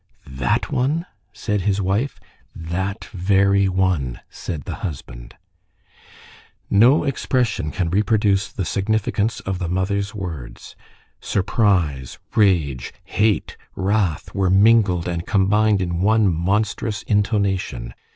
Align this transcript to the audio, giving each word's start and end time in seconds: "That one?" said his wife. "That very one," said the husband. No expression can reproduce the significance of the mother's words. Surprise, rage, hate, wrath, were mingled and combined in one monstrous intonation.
"That 0.25 0.71
one?" 0.71 1.05
said 1.31 1.61
his 1.61 1.79
wife. 1.79 2.19
"That 2.55 3.05
very 3.13 3.69
one," 3.69 4.19
said 4.31 4.63
the 4.63 4.77
husband. 4.81 5.35
No 6.71 7.03
expression 7.03 7.69
can 7.69 7.91
reproduce 7.91 8.51
the 8.51 8.65
significance 8.65 9.41
of 9.41 9.59
the 9.59 9.69
mother's 9.69 10.15
words. 10.15 10.75
Surprise, 11.19 12.17
rage, 12.35 12.91
hate, 13.03 13.57
wrath, 13.75 14.33
were 14.33 14.49
mingled 14.49 15.07
and 15.07 15.27
combined 15.27 15.83
in 15.83 16.01
one 16.01 16.33
monstrous 16.33 17.03
intonation. 17.03 17.93